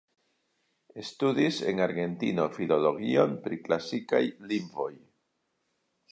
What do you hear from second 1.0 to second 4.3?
Studis en Argentino Filologion pri Klasikaj